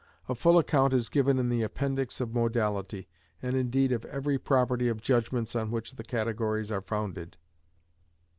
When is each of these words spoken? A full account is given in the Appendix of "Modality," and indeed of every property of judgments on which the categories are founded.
A 0.27 0.33
full 0.33 0.57
account 0.57 0.93
is 0.93 1.09
given 1.09 1.37
in 1.37 1.47
the 1.49 1.61
Appendix 1.61 2.19
of 2.19 2.33
"Modality," 2.33 3.07
and 3.39 3.55
indeed 3.55 3.91
of 3.91 4.03
every 4.05 4.39
property 4.39 4.87
of 4.87 4.99
judgments 4.99 5.55
on 5.55 5.69
which 5.69 5.93
the 5.93 6.03
categories 6.03 6.71
are 6.71 6.81
founded. 6.81 7.37